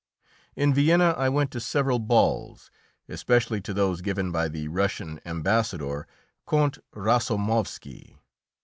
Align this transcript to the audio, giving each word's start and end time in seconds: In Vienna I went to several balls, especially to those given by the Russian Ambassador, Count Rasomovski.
In 0.55 0.73
Vienna 0.73 1.11
I 1.11 1.29
went 1.29 1.51
to 1.51 1.59
several 1.59 1.99
balls, 1.99 2.71
especially 3.07 3.61
to 3.61 3.71
those 3.71 4.01
given 4.01 4.31
by 4.31 4.47
the 4.47 4.67
Russian 4.67 5.19
Ambassador, 5.27 6.07
Count 6.49 6.79
Rasomovski. 6.95 8.15